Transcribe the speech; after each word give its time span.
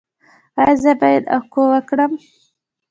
ایا 0.61 0.73
زه 0.83 0.91
باید 1.01 1.23
اکو 1.37 1.61
وکړم؟ 1.71 2.13